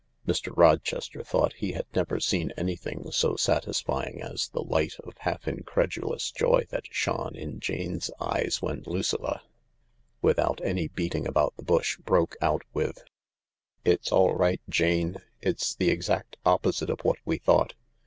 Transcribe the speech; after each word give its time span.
Mr. 0.27 0.51
Rochester 0.57 1.23
thought 1.23 1.53
he 1.53 1.73
had 1.73 1.85
never 1.93 2.19
seen 2.19 2.51
anything 2.57 3.11
so 3.11 3.35
satisfying 3.35 4.19
as 4.19 4.47
the 4.49 4.63
light 4.63 4.95
of 5.03 5.13
half 5.19 5.47
incredulous 5.47 6.31
joy 6.31 6.65
that 6.71 6.87
shone 6.89 7.35
in 7.35 7.59
Jane's 7.59 8.09
eyes 8.19 8.63
when 8.63 8.81
Lucilla— 8.87 9.43
without 10.23 10.59
any 10.63 10.87
beating 10.87 11.27
about 11.27 11.55
the 11.55 11.61
bush— 11.63 11.97
broke 11.99 12.35
out 12.41 12.63
with:" 12.73 13.03
It's 13.85 14.11
all 14.11 14.33
right, 14.33 14.59
Jane. 14.67 15.17
It's 15.39 15.75
the 15.75 15.91
exact 15.91 16.35
opposite 16.47 16.89
of 16.89 17.01
what 17.01 17.19
we 17.23 17.37
thought. 17.37 17.75